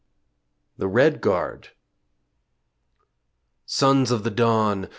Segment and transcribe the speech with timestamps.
[0.79, 1.69] THE RED GUARD
[3.67, 4.89] Sons of the dawn!